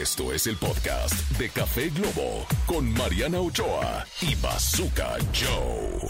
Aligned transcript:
Esto 0.00 0.32
es 0.32 0.46
el 0.46 0.56
podcast 0.56 1.12
de 1.36 1.50
Café 1.50 1.90
Globo 1.90 2.46
con 2.64 2.90
Mariana 2.94 3.40
Ochoa 3.40 4.06
y 4.22 4.34
Bazooka 4.36 5.18
Joe. 5.34 6.08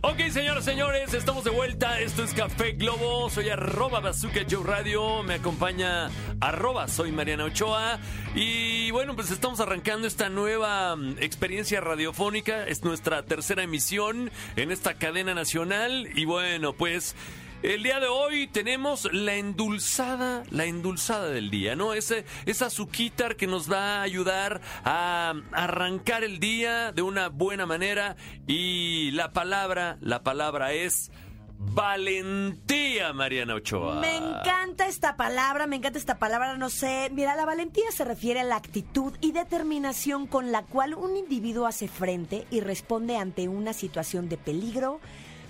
Ok, 0.00 0.28
señoras, 0.32 0.64
señores, 0.64 1.14
estamos 1.14 1.44
de 1.44 1.50
vuelta. 1.50 2.00
Esto 2.00 2.24
es 2.24 2.34
Café 2.34 2.72
Globo. 2.72 3.30
Soy 3.30 3.48
arroba 3.48 4.00
Bazooka 4.00 4.40
Joe 4.50 4.64
Radio. 4.64 5.22
Me 5.22 5.34
acompaña 5.34 6.10
arroba 6.40 6.86
Mariana 7.12 7.44
Ochoa. 7.44 8.00
Y 8.34 8.90
bueno, 8.90 9.14
pues 9.14 9.30
estamos 9.30 9.60
arrancando 9.60 10.08
esta 10.08 10.28
nueva 10.28 10.96
mm, 10.96 11.18
experiencia 11.20 11.80
radiofónica. 11.80 12.66
Es 12.66 12.82
nuestra 12.82 13.22
tercera 13.22 13.62
emisión 13.62 14.32
en 14.56 14.72
esta 14.72 14.94
cadena 14.94 15.32
nacional. 15.32 16.08
Y 16.16 16.24
bueno, 16.24 16.72
pues 16.72 17.14
el 17.62 17.82
día 17.82 18.00
de 18.00 18.06
hoy 18.06 18.46
tenemos 18.46 19.08
la 19.12 19.34
endulzada, 19.34 20.42
la 20.50 20.64
endulzada 20.66 21.28
del 21.28 21.50
día, 21.50 21.76
¿no? 21.76 21.94
Ese, 21.94 22.24
esa 22.44 22.66
azuquitar 22.66 23.36
que 23.36 23.46
nos 23.46 23.70
va 23.70 23.98
a 23.98 24.02
ayudar 24.02 24.60
a 24.84 25.34
arrancar 25.52 26.24
el 26.24 26.38
día 26.38 26.92
de 26.92 27.02
una 27.02 27.28
buena 27.28 27.66
manera. 27.66 28.16
Y 28.46 29.10
la 29.12 29.32
palabra, 29.32 29.98
la 30.00 30.22
palabra 30.22 30.72
es 30.72 31.10
valentía, 31.58 33.12
Mariana 33.12 33.54
Ochoa. 33.54 34.00
Me 34.00 34.16
encanta 34.16 34.86
esta 34.86 35.16
palabra, 35.16 35.66
me 35.66 35.76
encanta 35.76 35.98
esta 35.98 36.18
palabra, 36.18 36.56
no 36.56 36.70
sé. 36.70 37.10
Mira, 37.12 37.34
la 37.34 37.46
valentía 37.46 37.90
se 37.90 38.04
refiere 38.04 38.40
a 38.40 38.44
la 38.44 38.56
actitud 38.56 39.14
y 39.20 39.32
determinación 39.32 40.26
con 40.26 40.52
la 40.52 40.62
cual 40.62 40.94
un 40.94 41.16
individuo 41.16 41.66
hace 41.66 41.88
frente 41.88 42.46
y 42.50 42.60
responde 42.60 43.16
ante 43.16 43.48
una 43.48 43.72
situación 43.72 44.28
de 44.28 44.36
peligro, 44.36 45.00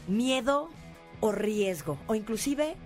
miedo 0.07 0.71
o 1.21 1.33
riesgo, 1.33 1.99
o 2.07 2.15
inclusive 2.15 2.77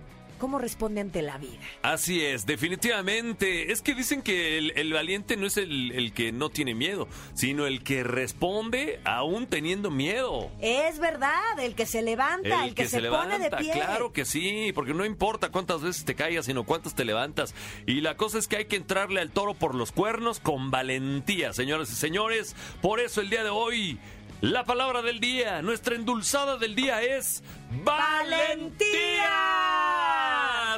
cómo 0.41 0.57
responde 0.57 1.01
ante 1.01 1.21
la 1.21 1.37
vida. 1.37 1.61
Así 1.83 2.25
es, 2.25 2.47
definitivamente. 2.47 3.71
Es 3.71 3.83
que 3.83 3.93
dicen 3.93 4.23
que 4.23 4.57
el, 4.57 4.71
el 4.75 4.91
valiente 4.91 5.37
no 5.37 5.45
es 5.45 5.55
el, 5.55 5.91
el 5.91 6.13
que 6.13 6.31
no 6.31 6.49
tiene 6.49 6.73
miedo, 6.73 7.07
sino 7.35 7.67
el 7.67 7.83
que 7.83 8.03
responde 8.03 8.99
aún 9.05 9.45
teniendo 9.45 9.91
miedo. 9.91 10.49
Es 10.59 10.97
verdad, 10.97 11.59
el 11.59 11.75
que 11.75 11.85
se 11.85 12.01
levanta, 12.01 12.65
el, 12.65 12.73
que, 12.73 12.87
se, 12.87 13.03
pone 13.03 13.37
de 13.37 13.51
pie. 13.51 13.71
Claro 13.71 14.11
que 14.13 14.25
sí, 14.25 14.71
porque 14.73 14.95
no 14.95 15.05
importa 15.05 15.51
cuántas 15.51 15.83
veces 15.83 16.05
te 16.05 16.15
caigas, 16.15 16.47
sino 16.47 16.63
cuántas 16.63 16.95
te 16.95 17.05
levantas. 17.05 17.53
Y 17.85 18.01
la 18.01 18.17
cosa 18.17 18.39
es 18.39 18.47
que 18.47 18.57
hay 18.57 18.65
que 18.65 18.77
entrarle 18.77 19.21
al 19.21 19.29
toro 19.29 19.53
por 19.53 19.75
los 19.75 19.91
cuernos 19.91 20.39
con 20.39 20.71
valentía, 20.71 21.53
señoras 21.53 21.91
y 21.91 21.95
señores. 21.95 22.55
Por 22.81 22.99
eso 22.99 23.21
el 23.21 23.29
día 23.29 23.43
de 23.43 23.51
hoy, 23.51 23.99
la 24.41 24.65
palabra 24.65 25.03
del 25.03 25.19
día, 25.19 25.61
nuestra 25.61 25.95
endulzada 25.95 26.57
del 26.57 26.75
día 26.75 27.01
es 27.03 27.43
valentía. 27.83 29.29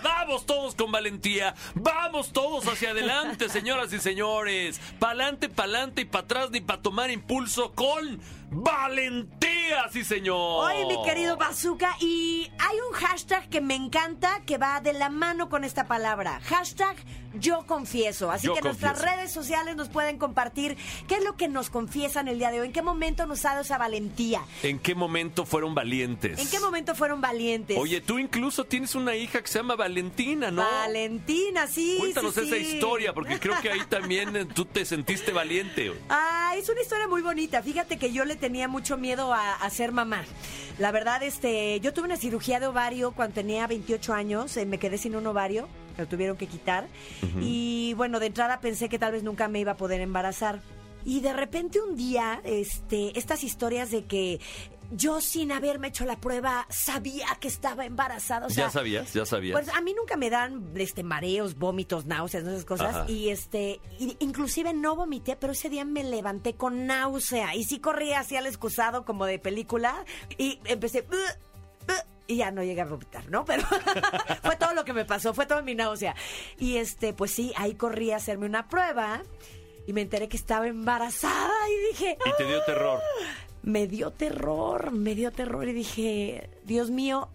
Vamos 0.03 0.45
todos 0.45 0.75
con 0.75 0.92
valentía. 0.92 1.56
Vamos 1.73 2.34
todos 2.34 2.67
hacia 2.67 2.91
adelante, 2.91 3.47
señoras 3.50 3.94
y 3.94 4.00
señores. 4.00 4.81
Pa'lante, 5.00 5.47
pa'lante 5.47 6.02
y 6.02 6.06
para 6.06 6.25
atrás 6.25 6.52
ni 6.52 6.59
para 6.59 6.81
tomar 6.81 7.09
impulso 7.09 7.72
con 7.72 8.19
valentía, 8.54 9.90
sí 9.92 10.04
señor. 10.04 10.66
Oye, 10.72 10.86
mi 10.86 11.04
querido 11.04 11.38
Bazooka, 11.38 11.96
y 12.00 12.50
hay 12.59 12.78
un 12.90 12.96
hashtag 12.96 13.50
que 13.50 13.62
me 13.62 13.76
encanta 13.76 14.42
que 14.46 14.58
va 14.58 14.82
de 14.82 14.94
la 14.94 15.09
mano 15.09 15.50
con 15.50 15.64
esta 15.64 15.88
palabra. 15.88 16.40
Hashtag 16.46 16.96
yo 17.36 17.66
confieso. 17.66 18.30
Así 18.31 18.48
Yo 18.48 18.54
que 18.54 18.62
nuestras 18.62 18.94
confieso. 18.94 19.16
redes 19.18 19.31
sociales 19.31 19.76
nos 19.76 19.90
pueden 19.90 20.18
compartir 20.18 20.78
qué 21.08 21.16
es 21.16 21.24
lo 21.24 21.36
que 21.36 21.48
nos 21.48 21.70
confiesan 21.70 22.28
el 22.28 22.38
día 22.38 22.52
de 22.52 22.62
hoy, 22.62 22.68
en 22.68 22.74
qué 22.74 22.81
momento 22.81 23.26
nos 23.26 23.44
ha 23.46 23.50
dado 23.50 23.62
esa 23.62 23.78
valentía, 23.78 24.42
¿En 24.62 24.80
qué 24.80 24.94
momento 24.96 25.46
fueron 25.46 25.74
valientes? 25.74 26.40
en 26.40 26.50
qué 26.50 26.59
momento 26.59 26.94
fueron 26.96 27.22
valientes. 27.22 27.78
Oye, 27.78 28.02
tú 28.02 28.20
incluso 28.20 28.66
tienes 28.66 28.94
una 28.96 29.16
hija 29.16 29.42
que 29.42 29.48
se 29.48 29.59
llama 29.59 29.76
Valentina, 29.76 30.52
¿no? 30.52 30.62
Valentina, 30.62 31.68
sí. 31.68 31.96
Cuéntanos 32.00 32.36
sí, 32.36 32.42
esa 32.42 32.58
historia, 32.58 33.14
porque 33.14 33.40
creo 33.40 33.59
que 33.62 33.72
ahí 33.72 33.81
también 33.90 34.36
eh, 34.36 34.46
tú 34.46 34.66
te 34.66 34.86
sentiste 34.86 35.31
valiente. 35.31 35.92
Ah, 36.09 36.42
es 36.59 36.70
una 36.70 36.82
historia 36.82 37.08
muy 37.08 37.22
bonita. 37.22 37.62
Fíjate 37.62 37.98
que 37.98 38.12
yo 38.12 38.26
le 38.26 38.36
tenía 38.36 38.68
mucho 38.68 38.98
miedo 38.98 39.34
a, 39.34 39.53
a 39.53 39.69
ser 39.69 39.91
mamá. 39.91 40.24
La 40.80 40.91
verdad, 40.91 41.22
este, 41.24 41.80
yo 41.80 41.94
tuve 41.94 42.06
una 42.06 42.18
cirugía 42.18 42.59
de 42.59 42.68
ovario 42.68 43.12
cuando 43.12 43.36
tenía 43.36 43.68
28 43.68 44.14
años. 44.14 44.56
eh, 44.58 44.66
me 44.66 44.78
quedé 44.80 44.97
sin 44.97 45.16
un 45.16 45.25
ovario, 45.28 45.68
me 45.97 46.03
lo 46.03 46.09
tuvieron 46.09 46.38
que 46.38 46.47
quitar. 46.47 46.88
Y 47.42 47.94
bueno, 47.96 48.19
de 48.19 48.28
entrada 48.28 48.59
pensé 48.59 48.90
que 48.90 49.00
tal 49.00 49.12
vez 49.12 49.24
nunca 49.24 49.47
me 49.47 49.59
iba 49.59 49.74
a 49.74 49.78
poder 49.78 50.02
embarazar. 50.02 50.62
Y 51.06 51.22
de 51.22 51.34
repente 51.34 51.81
un 51.81 51.96
día, 51.96 52.41
este, 52.44 53.18
estas 53.18 53.44
historias 53.44 53.91
de 53.91 54.06
que 54.06 54.40
yo 54.96 55.22
sin 55.22 55.52
haberme 55.52 55.88
hecho 55.88 56.06
la 56.06 56.18
prueba 56.18 56.68
sabía 56.69 57.25
que 57.40 57.47
estaba 57.47 57.86
embarazada. 57.86 58.47
O 58.47 58.50
sea, 58.50 58.66
ya 58.66 58.69
sabías, 58.69 59.13
ya 59.13 59.25
sabías. 59.25 59.59
pues 59.59 59.75
a 59.75 59.81
mí 59.81 59.94
nunca 59.94 60.18
me 60.18 60.30
dan 60.30 60.72
este 60.75 61.03
mareos, 61.03 61.56
vómitos, 61.56 62.06
náuseas, 62.06 62.44
esas 62.44 62.66
cosas. 62.66 62.96
Ajá. 62.96 63.06
Y 63.09 63.30
este, 63.30 63.80
inclusive 64.19 64.74
no 64.74 64.96
vomité, 64.96 65.36
pero 65.36 65.53
ese 65.53 65.69
día 65.69 65.86
me 65.86 66.03
levanté 66.03 66.53
con 66.53 66.86
náusea. 66.86 67.56
Y 67.56 67.63
sí 67.63 67.80
corrí 67.80 68.13
así 68.13 68.36
al 68.36 68.46
excusado 68.46 69.06
como 69.06 69.25
de 69.25 69.40
película. 69.40 70.06
Y 70.38 70.59
empecé. 70.66 71.06
Y 72.25 72.38
ya 72.38 72.52
no 72.52 72.63
llegué 72.63 72.81
a 72.81 72.86
vomitar, 72.86 73.30
¿no? 73.30 73.44
Pero 73.44 73.63
fue 74.44 74.56
todo 74.56 74.74
lo 74.74 74.86
que 74.86 74.94
me 74.94 75.06
pasó, 75.06 75.34
fue 75.34 75.46
toda 75.46 75.62
mi 75.62 75.75
náusea. 75.75 76.16
Y 76.58 76.78
este, 76.78 77.13
pues 77.13 77.31
sí, 77.31 77.52
ahí 77.58 77.74
corrí 77.74 78.12
a 78.12 78.18
hacerme 78.18 78.46
una 78.46 78.68
prueba. 78.69 79.24
Y 79.88 79.94
me 79.94 80.01
enteré 80.01 80.27
que 80.29 80.38
estaba 80.38 80.67
embarazada 80.67 81.51
y 81.69 81.91
dije, 81.94 82.17
y 82.25 82.38
te 82.38 82.45
dio 82.45 82.63
terror. 82.63 82.99
me 83.63 83.88
dio 83.88 84.11
terror, 84.11 84.91
me 84.91 85.16
dio 85.16 85.31
terror 85.31 85.67
y 85.67 85.73
dije, 85.73 86.49
Dios 86.63 86.89
mío, 86.89 87.29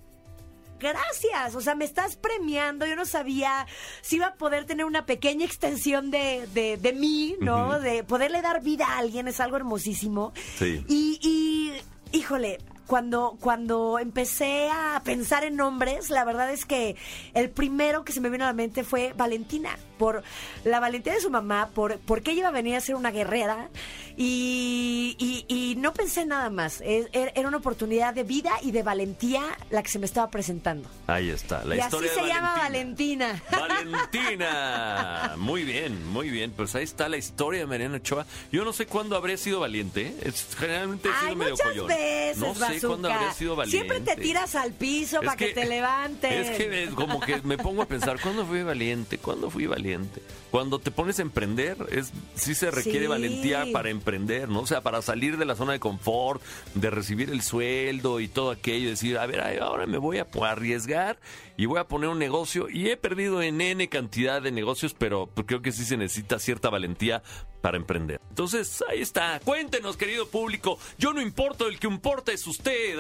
gracias, 0.81 1.55
o 1.55 1.61
sea, 1.61 1.75
me 1.75 1.85
estás 1.85 2.17
premiando, 2.17 2.87
yo 2.87 2.97
no 2.97 3.05
sabía 3.05 3.67
si 4.01 4.17
iba 4.17 4.29
a 4.29 4.35
poder 4.35 4.65
tener 4.65 4.87
una 4.87 5.07
pequeña 5.07 5.45
extensión 5.45 6.11
de, 6.11 6.47
de, 6.55 6.77
de 6.77 6.93
mí, 6.93 7.37
¿no? 7.41 7.81
De 7.81 8.05
poderle 8.05 8.43
dar 8.43 8.63
vida 8.63 8.87
a 8.87 8.99
alguien, 8.99 9.29
es 9.29 9.41
algo 9.41 9.57
hermosísimo. 9.57 10.33
Sí. 10.57 10.85
Y, 10.89 11.19
y, 11.23 12.17
híjole, 12.17 12.59
cuando, 12.89 13.37
cuando 13.41 14.01
empecé 14.01 14.69
a 14.73 15.01
pensar 15.05 15.45
en 15.45 15.55
nombres, 15.55 16.11
la 16.11 16.25
verdad 16.25 16.51
es 16.51 16.65
que 16.65 16.97
el 17.35 17.51
primero 17.51 18.03
que 18.05 18.13
se 18.13 18.21
me 18.21 18.31
vino 18.31 18.43
a 18.45 18.49
la 18.49 18.53
mente 18.55 18.83
fue 18.83 19.13
Valentina, 19.17 19.79
por 19.99 20.23
la 20.65 20.81
valentía 20.81 21.13
de 21.13 21.21
su 21.21 21.31
mamá, 21.31 21.69
por 21.75 21.99
porque 22.01 22.31
ella 22.33 22.41
iba 22.41 22.49
a 22.49 22.53
venir 22.53 22.75
a 22.77 22.81
ser 22.81 22.95
una 22.97 23.11
guerrera 23.11 23.69
y, 24.17 25.17
y- 25.19 25.45
y 25.49 25.77
no 25.77 25.93
pensé 25.93 26.23
en 26.23 26.29
nada 26.29 26.51
más. 26.51 26.81
Es- 26.81 27.11
er- 27.13 27.33
Era 27.35 27.47
una 27.49 27.59
oportunidad 27.59 28.15
de 28.15 28.25
vida 28.25 28.51
y 28.63 28.71
de 28.73 28.83
valentía 28.83 29.43
la 29.71 29.83
que 29.83 29.89
se 29.91 29.99
me 29.99 30.07
estaba 30.07 30.31
presentando. 30.31 30.89
Ahí 31.07 31.31
está, 31.31 31.65
la 31.65 31.77
y 31.77 31.79
así 31.79 31.87
historia 31.89 32.13
se 32.15 32.21
de 32.23 32.27
llama 32.29 32.55
Valentina. 32.59 33.43
Valentina. 33.51 33.99
Valentina. 34.19 35.35
Muy 35.37 35.65
bien, 35.65 36.07
muy 36.09 36.31
bien. 36.31 36.53
Pues 36.53 36.75
ahí 36.75 36.85
está 36.85 37.09
la 37.09 37.17
historia 37.17 37.61
de 37.61 37.67
Mariana 37.67 37.97
Ochoa. 37.97 38.27
Yo 38.53 38.65
no 38.65 38.73
sé 38.73 38.87
cuándo 38.87 39.17
habré 39.17 39.37
sido 39.37 39.61
valiente. 39.61 40.09
¿eh? 40.09 40.15
Es, 40.23 40.47
generalmente 40.59 41.09
he 41.09 41.13
sido 41.13 41.29
Ay, 41.29 41.37
medio 41.37 41.51
muchas 41.53 41.67
collón. 41.69 41.87
veces, 41.89 42.37
no 42.39 42.55
sé 42.55 42.78
habré 42.85 43.33
sido 43.35 43.57
valiente. 43.57 43.71
Siempre 43.71 44.01
te 44.01 44.21
tiras 44.21 44.55
al 44.55 44.73
piso 44.73 45.21
para 45.21 45.37
que, 45.37 45.53
te 45.53 45.67
levantes. 45.67 46.49
Es 46.49 46.57
que 46.57 46.91
como 46.95 47.21
que 47.21 47.41
me 47.43 47.59
pongo 47.59 47.83
a 47.83 47.87
pensar, 47.87 48.21
¿cuándo 48.21 48.45
fui 48.47 48.63
valiente? 48.63 49.19
¿Cuándo 49.19 49.51
fui 49.51 49.67
valiente? 49.67 50.23
Cuando 50.51 50.79
te 50.79 50.91
pones 50.91 51.19
a 51.19 51.23
emprender, 51.23 51.77
es 51.91 52.13
sí 52.35 52.55
se 52.55 52.71
requiere 52.71 53.01
Sí. 53.01 53.07
valentía 53.07 53.67
para 53.73 53.91
emprender, 53.91 54.49
¿no? 54.49 54.61
O 54.61 54.67
sea, 54.67 54.81
para 54.81 55.03
salir 55.03 55.37
de 55.37 55.45
la 55.45 55.57
zona 55.57 55.73
de 55.73 55.81
confort, 55.81 56.43
de 56.75 56.91
recibir 56.91 57.31
el 57.31 57.43
sueldo 57.43 58.21
y 58.21 58.29
todo 58.29 58.51
aquello, 58.51 58.89
decir, 58.91 59.19
a 59.19 59.27
ver, 59.27 59.41
ahora 59.61 59.87
me 59.87 59.99
voy 59.99 60.19
a 60.19 60.27
arriesgar 60.49 61.19
y 61.57 61.67
voy 61.67 61.79
a 61.79 61.85
poner 61.85 62.09
un 62.09 62.19
negocio. 62.19 62.69
Y 62.69 62.89
he 62.89 62.97
perdido 62.97 63.43
en 63.43 63.61
N 63.61 63.89
cantidad 63.89 64.41
de 64.41 64.53
negocios, 64.53 64.95
pero 64.95 65.29
creo 65.47 65.63
que 65.63 65.73
sí 65.73 65.85
se 65.85 65.97
necesita 65.97 66.39
cierta 66.39 66.71
valentía 66.71 67.23
para 67.61 67.77
emprender. 67.77 68.21
Entonces, 68.31 68.83
ahí 68.89 69.01
está. 69.01 69.41
Cuéntenos, 69.41 69.97
querido 69.97 70.29
público. 70.29 70.79
Yo 70.99 71.13
no 71.13 71.21
importo, 71.21 71.67
el 71.67 71.79
que 71.79 71.87
importa 71.87 72.33
es 72.33 72.47
usted. 72.47 72.99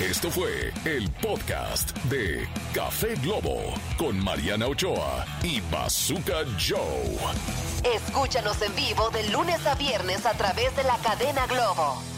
Esto 0.00 0.30
fue 0.30 0.72
el 0.84 1.10
podcast 1.10 1.96
de 2.04 2.46
Café 2.74 3.14
Globo 3.22 3.74
con 3.96 4.22
Mariana 4.22 4.66
Ochoa 4.66 5.24
y 5.42 5.60
Bazooka 5.72 6.44
Joe. 6.58 7.16
Escúchanos 7.94 8.60
en 8.62 8.74
vivo 8.74 9.10
de 9.10 9.28
lunes 9.30 9.64
a 9.66 9.74
viernes 9.74 10.26
a 10.26 10.34
través 10.34 10.74
de 10.76 10.84
la 10.84 10.98
cadena 10.98 11.46
Globo. 11.46 12.15